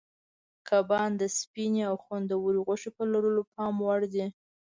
کبان 0.69 1.09
د 1.21 1.23
سپینې 1.37 1.81
او 1.89 1.95
خوندورې 2.03 2.59
غوښې 2.65 2.89
په 2.97 3.03
لرلو 3.11 3.41
پام 3.53 3.73
وړ 3.85 4.01
دي. 4.13 4.25